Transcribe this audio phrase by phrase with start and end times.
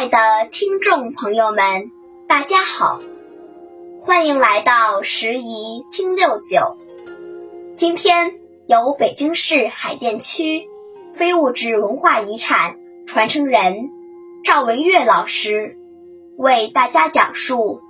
[0.00, 0.16] 爱的
[0.50, 1.90] 听众朋友们，
[2.26, 3.02] 大家好，
[4.00, 6.78] 欢迎来到十宜听六九。
[7.74, 8.32] 今天
[8.66, 10.66] 由北京市海淀区
[11.12, 13.90] 非物质文化遗产传承人
[14.42, 15.76] 赵文月老师
[16.38, 17.82] 为大家讲述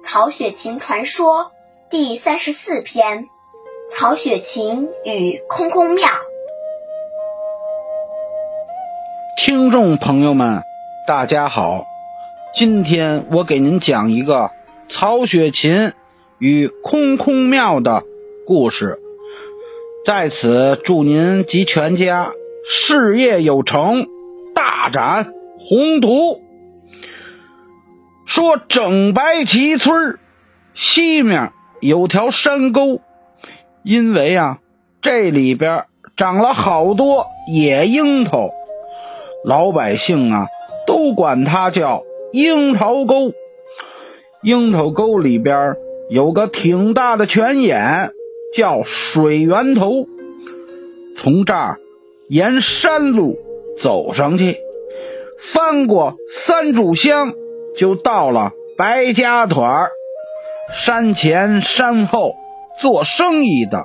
[0.04, 1.46] 《曹雪芹传说》
[1.90, 3.24] 第三十四篇
[3.90, 6.06] 《曹雪芹与空空庙》。
[9.44, 10.62] 听众朋友们。
[11.06, 11.84] 大家好，
[12.58, 14.50] 今天我给您讲一个
[14.90, 15.92] 曹雪芹
[16.40, 18.02] 与空空庙的
[18.44, 18.98] 故事。
[20.04, 22.32] 在此祝您及全家
[22.88, 24.04] 事业有成，
[24.52, 26.40] 大展宏图。
[28.26, 30.18] 说整白旗村
[30.74, 33.00] 西面有条山沟，
[33.84, 34.58] 因为啊
[35.02, 35.84] 这里边
[36.16, 38.50] 长了好多野樱桃，
[39.44, 40.46] 老百姓啊。
[40.86, 43.32] 都管它叫樱桃沟。
[44.42, 45.74] 樱桃沟里边
[46.10, 48.12] 有个挺大的泉眼，
[48.56, 50.06] 叫水源头。
[51.22, 51.78] 从这儿
[52.28, 53.36] 沿山路
[53.82, 54.56] 走上去，
[55.54, 56.14] 翻过
[56.46, 57.32] 三炷香，
[57.78, 59.90] 就到了白家屯儿。
[60.84, 62.34] 山前山后
[62.82, 63.84] 做生意的、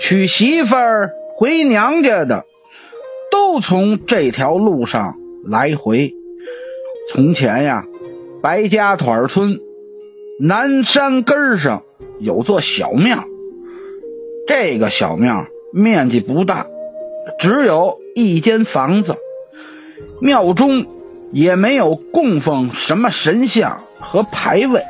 [0.00, 2.44] 娶媳妇儿回娘家的，
[3.30, 5.14] 都从这条路上。
[5.44, 6.12] 来回，
[7.12, 7.84] 从前呀，
[8.42, 9.58] 白家屯村
[10.40, 11.82] 南山根上
[12.20, 13.24] 有座小庙。
[14.46, 16.66] 这个小庙面积不大，
[17.40, 19.14] 只有一间房子。
[20.20, 20.86] 庙中
[21.32, 24.82] 也没有供奉什么神像和牌位，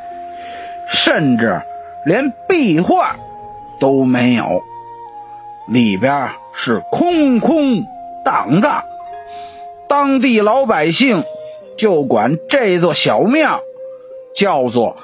[1.05, 1.61] 甚至
[2.07, 3.17] 连壁画
[3.81, 4.45] 都没有，
[5.73, 6.31] 里边
[6.65, 7.83] 是空空
[8.25, 8.83] 荡荡。
[9.89, 11.25] 当地老百姓
[11.79, 13.61] 就管这座小庙
[14.39, 14.97] 叫做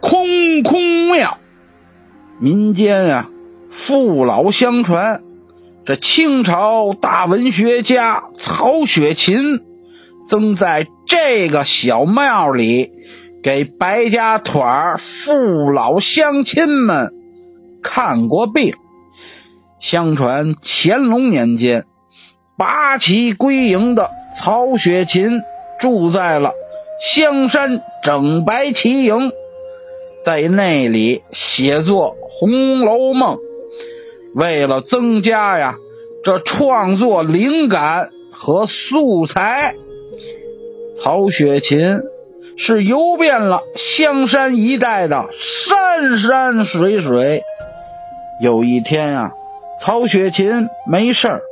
[0.00, 1.38] 空空庙。
[2.40, 3.28] 民间啊，
[3.86, 5.22] 父老相传，
[5.84, 9.60] 这清朝大文学家曹雪芹
[10.30, 12.90] 曾在这个小庙里
[13.42, 14.62] 给白家屯
[15.24, 17.10] 父老乡亲们
[17.82, 18.74] 看过病。
[19.80, 21.84] 相传乾隆年间，
[22.58, 24.10] 八旗归营的。
[24.44, 25.42] 曹雪芹
[25.80, 26.52] 住在了
[27.14, 29.32] 香山整白旗营，
[30.24, 33.36] 在那里写作《红楼梦》。
[34.34, 35.74] 为了增加呀
[36.24, 39.74] 这创作灵感和素材，
[41.02, 42.00] 曹雪芹
[42.66, 43.62] 是游遍了
[43.96, 45.24] 香山一带的
[45.68, 47.42] 山山水水。
[48.40, 49.30] 有一天啊，
[49.84, 51.42] 曹雪芹没事儿，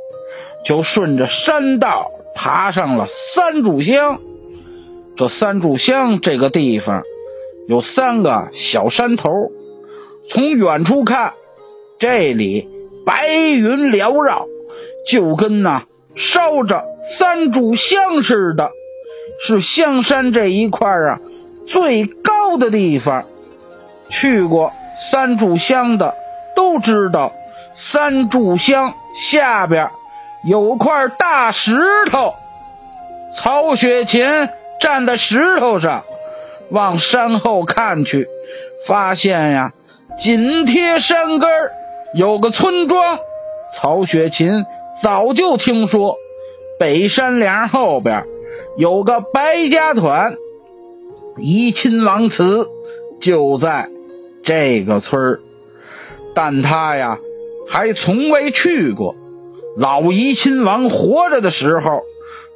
[0.65, 2.07] 就顺着山道。
[2.37, 4.19] 爬上了三炷香，
[5.17, 7.01] 这三炷香这个地方
[7.67, 9.29] 有三个小山头，
[10.31, 11.33] 从远处看，
[11.99, 12.67] 这里
[13.05, 14.45] 白云缭绕，
[15.11, 15.83] 就跟那
[16.33, 16.83] 烧着
[17.19, 18.69] 三炷香似的，
[19.47, 21.19] 是香山这一块啊
[21.65, 23.25] 最高的地方。
[24.09, 24.71] 去过
[25.11, 26.13] 三炷香的
[26.55, 27.33] 都知道，
[27.91, 28.93] 三炷香
[29.31, 29.89] 下边。
[30.45, 31.71] 有块大石
[32.11, 32.35] 头，
[33.43, 34.25] 曹雪芹
[34.81, 36.03] 站在石头上，
[36.71, 38.27] 往山后看去，
[38.87, 39.73] 发现呀，
[40.23, 41.49] 紧贴山根
[42.13, 43.19] 有个村庄。
[43.81, 44.65] 曹雪芹
[45.03, 46.15] 早就听说，
[46.79, 48.23] 北山梁后边
[48.77, 50.35] 有个白家团，
[51.37, 52.67] 怡亲王祠
[53.21, 53.89] 就在
[54.45, 55.39] 这个村儿，
[56.33, 57.17] 但他呀，
[57.69, 59.15] 还从未去过。
[59.77, 62.01] 老怡亲王活着的时候，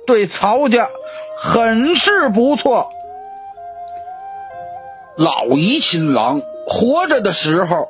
[0.07, 0.89] 对曹家
[1.43, 2.87] 很是不错。
[5.17, 7.89] 老怡亲王活着的时候，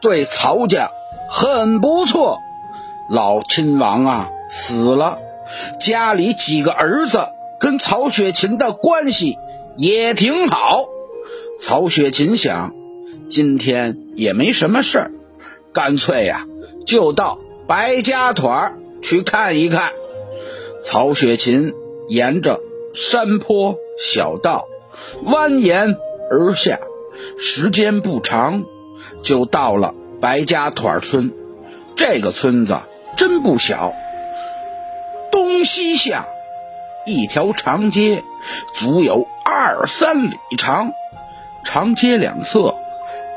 [0.00, 0.88] 对曹家
[1.28, 2.38] 很不错。
[3.10, 5.18] 老亲王啊死了，
[5.78, 7.28] 家里几个儿子
[7.58, 9.36] 跟曹雪芹的关系
[9.76, 10.84] 也挺好。
[11.58, 12.72] 曹雪芹想，
[13.28, 15.10] 今天也没什么事儿，
[15.74, 16.46] 干脆呀，
[16.86, 17.39] 就到。
[17.70, 19.92] 白家团去看一看。
[20.84, 21.72] 曹雪芹
[22.08, 22.58] 沿着
[22.94, 24.66] 山坡小道
[25.24, 25.96] 蜿蜒
[26.32, 26.80] 而下，
[27.38, 28.64] 时间不长，
[29.22, 31.32] 就到了白家团村。
[31.94, 32.76] 这个村子
[33.16, 33.92] 真不小，
[35.30, 36.24] 东西向
[37.06, 38.24] 一条长街，
[38.74, 40.90] 足有二三里长。
[41.64, 42.74] 长街两侧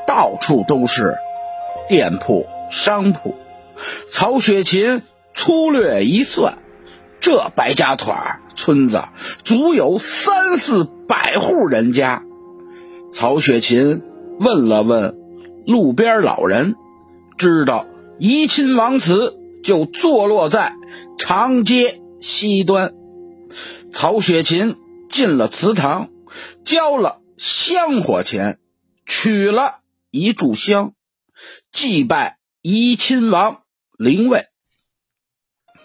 [0.07, 1.19] 到处都是
[1.87, 3.35] 店铺、商铺。
[4.09, 5.01] 曹雪芹
[5.33, 6.59] 粗略一算，
[7.19, 9.03] 这白家团村子
[9.43, 12.23] 足有三四百户人家。
[13.11, 14.01] 曹雪芹
[14.39, 15.17] 问了问
[15.65, 16.75] 路边老人，
[17.37, 17.87] 知道
[18.19, 20.73] 怡亲王祠就坐落在
[21.17, 22.93] 长街西端。
[23.91, 24.75] 曹雪芹
[25.09, 26.09] 进了祠堂，
[26.63, 28.59] 交了香火钱，
[29.05, 29.79] 取了
[30.09, 30.93] 一炷香，
[31.71, 33.62] 祭拜怡亲王
[34.03, 34.47] 灵位，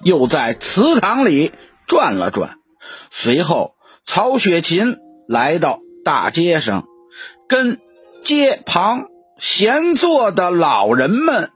[0.03, 1.53] 又在祠堂里
[1.87, 2.59] 转了转。
[3.11, 4.97] 随后，曹雪芹
[5.29, 6.87] 来到大街上。
[7.49, 7.81] 跟
[8.23, 9.07] 街旁
[9.39, 11.51] 闲坐的老人们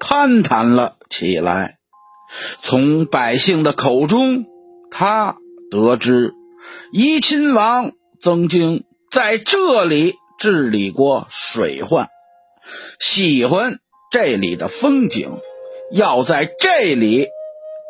[0.00, 1.78] 攀谈了起来。
[2.62, 4.46] 从百姓的口中，
[4.90, 5.36] 他
[5.70, 6.34] 得知
[6.92, 12.08] 怡亲王曾经在这里治理过水患，
[12.98, 13.78] 喜欢
[14.18, 15.42] 这里的风景，
[15.92, 17.28] 要在这里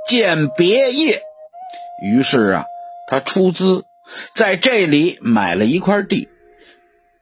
[0.08, 1.22] 建别业。
[2.02, 2.64] 于是啊，
[3.08, 3.84] 他出资
[4.34, 6.28] 在这里买了一块地。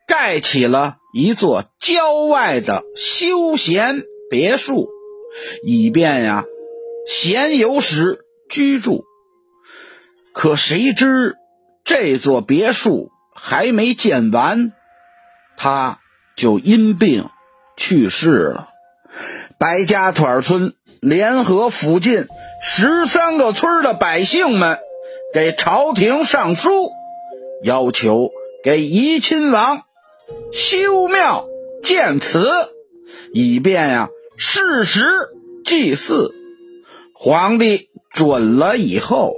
[0.07, 4.89] 盖起了一座郊外的休闲别墅，
[5.67, 6.47] 以便呀
[7.07, 9.05] 闲游时居住。
[10.33, 11.35] 可谁知
[11.85, 14.73] 这座别墅还没建完，
[15.59, 16.01] 他
[16.39, 17.29] 就因病
[17.77, 18.71] 去世了。
[19.59, 22.27] 白家屯村联合附近
[22.63, 24.79] 十三个村的百姓们，
[25.33, 26.91] 给朝廷上书，
[27.63, 28.31] 要求
[28.63, 29.83] 给怡亲王。
[30.53, 31.47] 修庙
[31.83, 32.51] 建祠，
[33.33, 35.05] 以便呀适时
[35.65, 36.35] 祭祀。
[37.15, 39.35] 皇帝准了以后，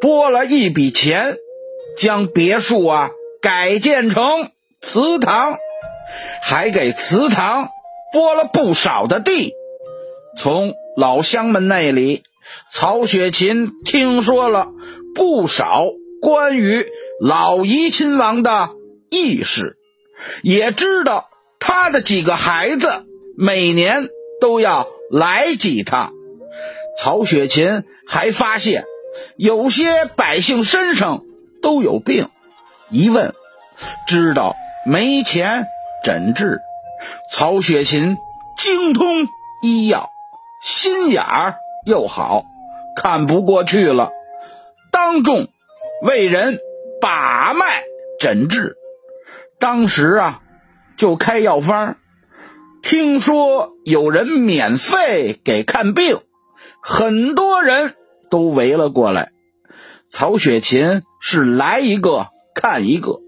[0.00, 1.36] 拨了一笔钱，
[1.98, 3.10] 将别墅啊
[3.42, 4.50] 改建成
[4.80, 5.58] 祠堂，
[6.42, 7.68] 还给祠堂
[8.12, 9.52] 拨了不少的地。
[10.38, 12.22] 从老乡们那里，
[12.72, 14.68] 曹雪芹听说了
[15.14, 15.84] 不少
[16.20, 16.86] 关于
[17.20, 18.70] 老怡亲王的
[19.10, 19.76] 轶事。
[20.42, 23.06] 也知道他的几个孩子
[23.36, 24.08] 每年
[24.40, 26.12] 都要来几趟。
[26.98, 28.84] 曹雪芹还发现
[29.36, 31.24] 有些百姓身上
[31.60, 32.30] 都有病，
[32.90, 33.34] 一问
[34.08, 34.56] 知道
[34.86, 35.66] 没钱
[36.02, 36.60] 诊治。
[37.32, 38.16] 曹雪芹
[38.58, 39.28] 精通
[39.62, 40.10] 医药，
[40.62, 42.44] 心眼儿又好，
[42.96, 44.10] 看不过去了，
[44.90, 45.48] 当众
[46.02, 46.58] 为人
[47.00, 47.84] 把脉
[48.18, 48.76] 诊治。
[49.58, 50.42] 当时啊，
[50.96, 51.96] 就开药方，
[52.82, 56.20] 听说有人免费给看病，
[56.82, 57.94] 很多人
[58.30, 59.30] 都围了过来。
[60.08, 63.20] 曹雪芹是来一个看一个，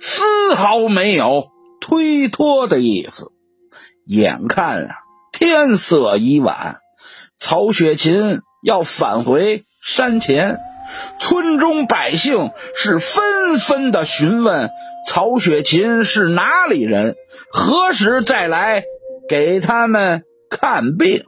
[0.00, 1.48] 丝毫没有
[1.82, 3.32] 推脱的意思。
[4.06, 4.94] 眼看啊，
[5.32, 6.78] 天色已晚，
[7.38, 10.58] 曹雪芹要返回山前。
[11.18, 13.22] 村中百姓是纷
[13.58, 14.70] 纷的询问
[15.06, 17.16] 曹雪芹是哪里人，
[17.50, 18.84] 何时再来
[19.28, 21.24] 给他们看病。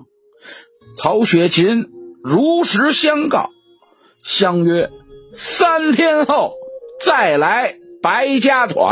[0.96, 1.86] 曹雪芹
[2.22, 3.48] 如实相告，
[4.22, 4.90] 相约
[5.32, 6.54] 三天后
[7.00, 8.84] 再来白家屯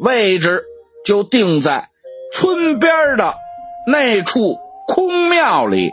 [0.00, 0.62] 位置
[1.04, 1.88] 就定在
[2.32, 3.34] 村边的
[3.86, 5.90] 那处空庙里。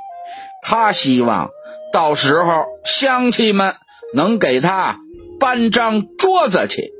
[0.61, 1.49] 他希望
[1.91, 3.75] 到时候乡亲们。
[4.13, 5.01] 能给他
[5.37, 6.93] 搬张桌子去，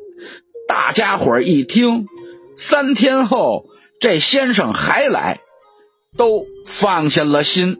[0.68, 2.06] 大家伙一听，
[2.58, 3.64] 三天后
[4.02, 5.40] 这先生还来，
[6.18, 7.78] 都放下了心。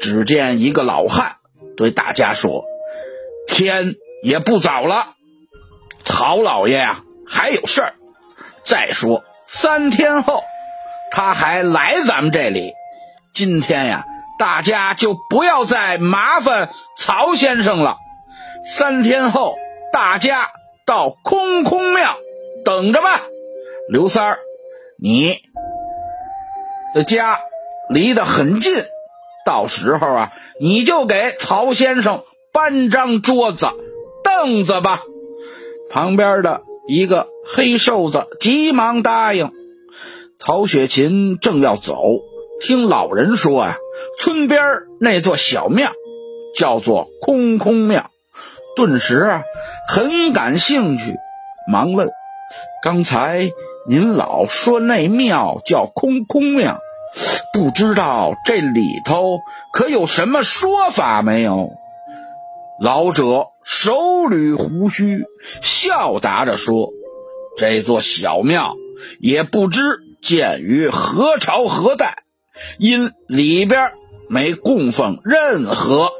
[0.00, 1.36] 只见一个老汉
[1.76, 2.64] 对大家说
[3.48, 5.14] ：“天也不早了，
[6.06, 7.94] 曹老爷呀还有事儿。
[8.64, 10.44] 再说三天后
[11.10, 12.74] 他还来咱们这里，
[13.34, 14.04] 今天呀，
[14.38, 17.96] 大家就不要再麻烦曹先生了。”
[18.76, 19.56] 三天后，
[19.92, 20.50] 大家
[20.84, 22.16] 到空空庙
[22.64, 23.22] 等着吧。
[23.88, 24.38] 刘三儿，
[25.00, 25.40] 你
[26.94, 27.38] 的家
[27.88, 28.74] 离得很近，
[29.46, 33.68] 到时候啊，你就给曹先生搬张桌子、
[34.24, 35.00] 凳子吧。
[35.90, 39.52] 旁边的一个黑瘦子急忙答应。
[40.38, 42.00] 曹雪芹正要走，
[42.62, 43.76] 听老人说呀，
[44.18, 44.60] 村边
[44.98, 45.90] 那座小庙
[46.56, 48.10] 叫做空空庙。
[48.74, 49.42] 顿时啊，
[49.88, 51.14] 很感兴趣，
[51.70, 52.08] 忙问
[52.82, 53.50] ：“刚才
[53.88, 56.78] 您老说那庙叫空空庙，
[57.52, 59.40] 不知道这里头
[59.72, 61.72] 可有什么说法没有？”
[62.80, 63.94] 老者手
[64.28, 65.24] 捋胡须，
[65.62, 66.90] 笑答着说
[67.58, 68.76] ：“这座小庙
[69.20, 72.22] 也不知建于何朝何代，
[72.78, 73.92] 因里边
[74.28, 76.10] 没供奉任何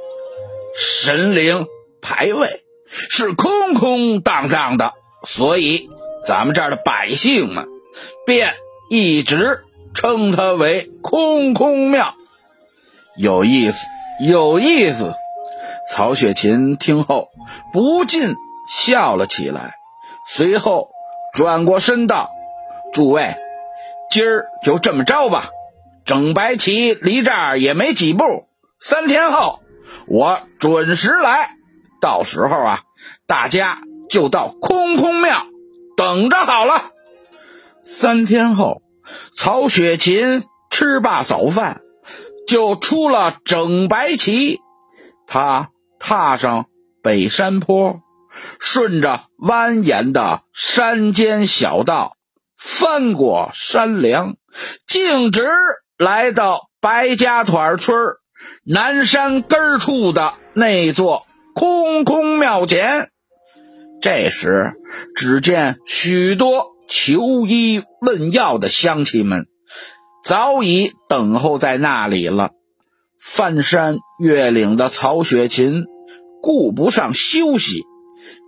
[0.76, 1.66] 神灵。”
[2.00, 5.90] 牌位是空空荡荡的，所以
[6.24, 7.66] 咱们这儿的百姓们
[8.24, 8.54] 便
[8.88, 12.14] 一直称它为空空庙。
[13.16, 13.78] 有意思，
[14.24, 15.12] 有意思。
[15.90, 17.28] 曹雪芹听后
[17.72, 18.34] 不禁
[18.68, 19.74] 笑了起来，
[20.26, 20.90] 随后
[21.32, 22.30] 转过身道
[22.92, 23.36] ：“诸位，
[24.10, 25.48] 今儿就这么着吧。
[26.04, 28.24] 整白旗离这儿也没几步，
[28.78, 29.60] 三天后
[30.06, 31.50] 我准时来。
[32.00, 32.82] 到时候啊，
[33.26, 35.46] 大家就到空空庙
[35.96, 36.84] 等着好了。”
[37.82, 38.82] 三天后，
[39.34, 41.80] 曹雪芹吃罢早饭，
[42.46, 44.60] 就出了整白旗，
[45.26, 45.70] 他。
[45.98, 46.66] 踏上
[47.02, 48.00] 北山坡，
[48.58, 52.16] 顺着蜿蜒的山间小道，
[52.56, 54.36] 翻过山梁，
[54.86, 55.48] 径直
[55.96, 57.96] 来到白家团村
[58.64, 63.10] 南山根处的那座空空庙前。
[64.00, 64.74] 这时，
[65.16, 69.48] 只见许多求医问药的乡亲们
[70.24, 72.50] 早已等候在那里了。
[73.20, 75.84] 翻山越岭的曹雪芹
[76.40, 77.84] 顾不上休息，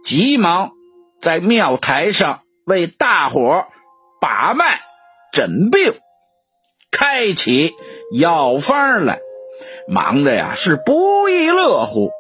[0.05, 0.73] 急忙
[1.21, 3.67] 在庙台上为大伙
[4.21, 4.81] 把脉、
[5.33, 5.93] 诊病、
[6.91, 7.75] 开起
[8.15, 9.19] 药方来，
[9.89, 12.11] 忙的呀是不亦乐乎。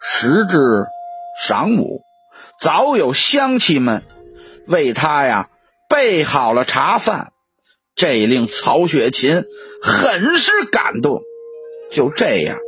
[0.00, 0.86] 时至
[1.46, 2.02] 晌午，
[2.60, 4.02] 早有乡亲们
[4.66, 5.50] 为他呀
[5.88, 7.32] 备好了茶饭，
[7.94, 9.44] 这令曹雪芹
[9.82, 11.20] 很是感动。
[11.90, 12.58] 就这样，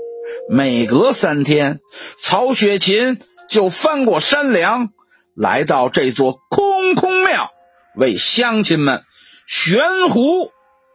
[0.49, 1.81] 每隔三天，
[2.19, 4.91] 曹雪芹就翻过山梁，
[5.37, 7.51] 来到这座空空庙，
[7.97, 9.03] 为乡亲们
[9.47, 10.51] 悬壶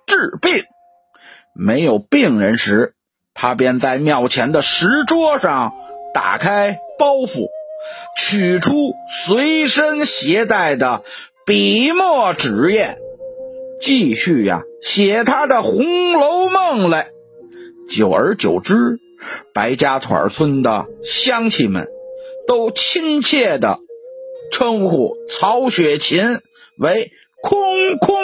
[0.05, 0.63] 治病。
[1.53, 2.93] 没有病人时，
[3.33, 5.73] 他便在庙前的石桌上
[6.13, 7.47] 打开包袱，
[8.17, 8.93] 取出
[9.25, 11.01] 随身携带的
[11.45, 12.97] 笔墨纸砚，
[13.81, 17.09] 继续呀写他的《红楼梦》来。
[17.87, 18.99] 久而久之，
[19.53, 21.87] 白家屯村的乡亲们
[22.47, 23.79] 都亲切地
[24.51, 26.21] 称呼曹雪芹
[26.77, 28.15] 为“空空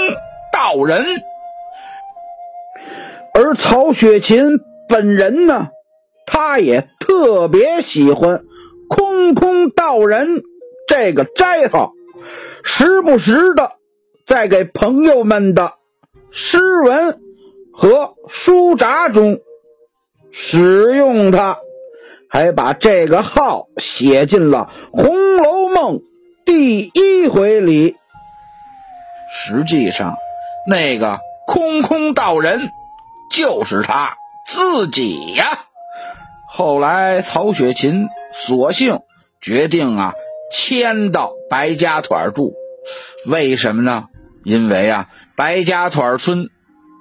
[0.52, 1.04] 道人”。
[3.34, 5.70] 而曹雪芹本人呢，
[6.28, 8.44] 他也特别喜欢
[8.88, 10.44] “空空道人”
[10.88, 11.94] 这个斋号，
[12.78, 13.72] 时不时的
[14.28, 15.72] 在给朋友们的
[16.32, 17.20] 诗文
[17.72, 18.14] 和
[18.46, 19.40] 书札中。
[20.52, 21.58] 使用它，
[22.30, 23.68] 还把这个号
[24.00, 25.98] 写进了《红楼梦》
[26.46, 27.96] 第一回里。
[29.36, 30.18] 实际上，
[30.68, 32.70] 那个空空道人
[33.32, 34.16] 就是他
[34.48, 35.46] 自己呀。
[36.48, 39.02] 后来，曹雪芹索性
[39.42, 40.14] 决定啊，
[40.52, 42.54] 迁到白家屯住。
[43.28, 44.08] 为什么呢？
[44.44, 46.50] 因为啊，白家屯村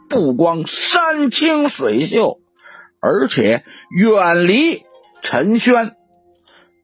[0.08, 2.38] 不光山清水秀。
[3.02, 4.84] 而且远离
[5.22, 5.96] 陈轩，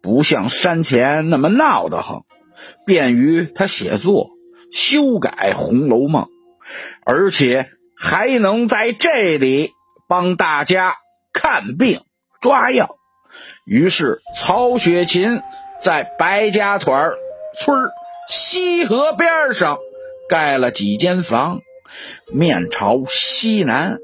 [0.03, 2.25] 不像山前那么闹得慌，
[2.85, 4.31] 便于他写作、
[4.73, 6.25] 修改《红楼梦》，
[7.07, 9.71] 而且还能在这里
[10.09, 10.97] 帮大家
[11.33, 12.01] 看病
[12.41, 12.97] 抓药。
[13.65, 15.41] 于是，曹雪芹
[15.81, 17.13] 在白家屯
[17.61, 17.91] 村
[18.29, 19.79] 西河边上
[20.29, 21.61] 盖了几间房，
[22.33, 23.99] 面朝西南。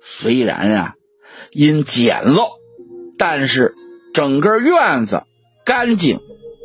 [0.00, 0.95] 虽然啊。
[1.52, 2.48] 因简陋，
[3.18, 3.74] 但是
[4.12, 5.24] 整个院子
[5.64, 6.20] 干净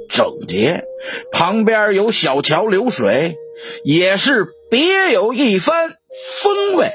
[0.10, 0.86] 整洁，
[1.32, 3.36] 旁边有小桥流水，
[3.84, 6.92] 也是别有一番风味。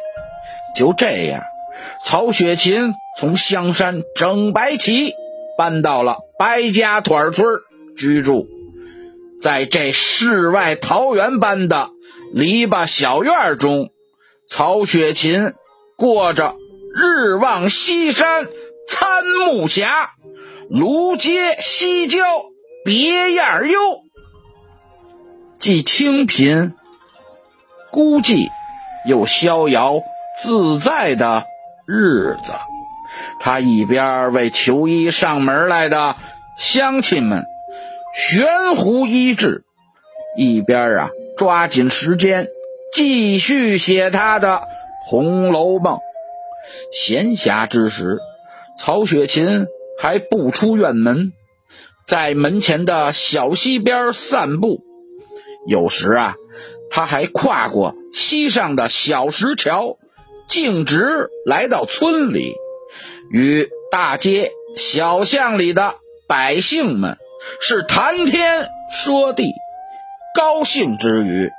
[0.77, 1.43] 就这样，
[2.05, 5.15] 曹雪芹从香山整白旗
[5.57, 7.47] 搬到了白家屯村
[7.97, 8.47] 居住，
[9.41, 11.89] 在这世外桃源般的
[12.35, 13.89] 篱笆小院中，
[14.47, 15.55] 曹雪芹
[15.97, 16.57] 过着。
[16.99, 18.47] 日望西山
[18.89, 20.13] 参暮霞，
[20.71, 22.19] 芦街西郊
[22.87, 23.79] 别样幽。
[25.59, 26.75] 既清贫
[27.91, 28.49] 孤寂，
[29.07, 30.01] 又逍遥
[30.43, 31.45] 自在的
[31.87, 32.53] 日子。
[33.41, 36.17] 他一边为求医上门来的
[36.59, 37.45] 乡亲们
[38.17, 39.65] 悬壶医治，
[40.39, 42.47] 一边啊抓紧时间
[42.95, 44.49] 继续写他的
[45.07, 45.97] 《红楼梦》。
[46.93, 48.19] 闲暇之时，
[48.79, 49.67] 曹雪芹
[49.99, 51.33] 还不出院门，
[52.07, 54.83] 在门前的小溪边散步。
[55.67, 56.37] 有时啊，
[56.91, 59.99] 他还跨过溪上的小石桥，
[60.49, 62.55] 径直来到村里，
[63.31, 65.95] 与大街小巷里的
[66.29, 67.19] 百姓们
[67.61, 69.51] 是谈天说地，
[70.35, 71.51] 高兴之余，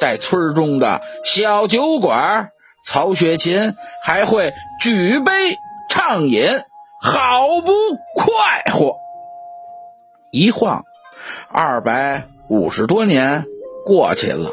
[0.00, 2.50] 在村中的小酒馆，
[2.84, 5.32] 曹雪芹还会举杯
[5.88, 6.62] 畅饮，
[7.00, 7.72] 好不
[8.14, 8.96] 快活。
[10.30, 10.84] 一晃，
[11.48, 13.46] 二百五十多年
[13.84, 14.50] 过去了，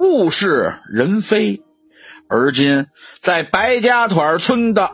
[0.00, 1.62] 物是人非。
[2.28, 2.86] 而今，
[3.20, 4.92] 在白家屯村的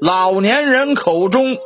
[0.00, 1.58] 老年人口中，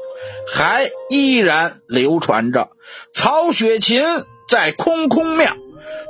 [0.53, 2.71] 还依然流传着
[3.15, 4.03] 曹雪芹
[4.49, 5.53] 在空空庙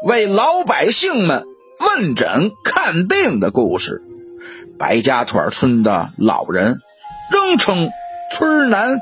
[0.04, 1.44] 为老百姓们
[1.80, 4.02] 问诊看病的故事。
[4.78, 6.78] 白家屯村的老人
[7.32, 7.90] 仍称
[8.32, 9.00] 村南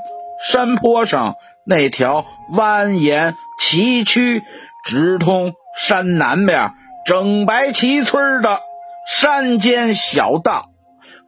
[0.48, 1.34] 山坡上
[1.66, 4.42] 那条蜿蜒崎岖、
[4.84, 6.72] 直通山南边
[7.06, 8.60] 整白旗村的。
[9.08, 10.70] 山间小道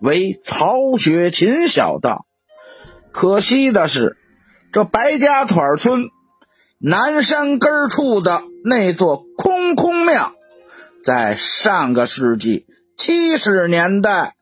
[0.01, 2.27] 为曹雪芹小道，
[3.13, 4.17] 可惜的是，
[4.73, 6.09] 这白家屯村
[6.81, 10.33] 南山根处的那座空空庙，
[11.03, 14.37] 在上个世纪七十年代，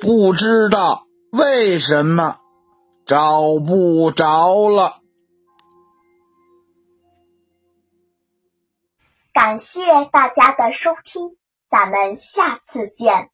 [0.00, 2.38] 不知道为什么
[3.04, 5.00] 找不着了。
[9.32, 9.80] 感谢
[10.12, 11.36] 大家的收听。
[11.68, 13.30] 咱们下次见。